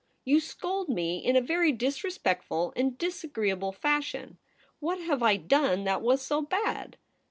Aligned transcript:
You 0.25 0.39
scold 0.39 0.89
me 0.89 1.19
in 1.23 1.35
a 1.35 1.41
very 1.41 1.71
disrespectful 1.71 2.73
and 2.75 2.97
dis 2.97 3.23
agreeable 3.23 3.71
fashion. 3.71 4.39
What 4.79 4.99
have 5.01 5.21
I 5.21 5.37
done 5.37 5.83
that 5.83 6.01
was 6.01 6.23
so 6.23 6.41
bad 6.41 6.97